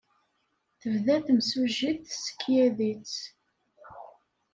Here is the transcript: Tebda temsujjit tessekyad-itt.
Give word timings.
Tebda 0.79 1.15
temsujjit 1.25 1.99
tessekyad-itt. 2.09 3.15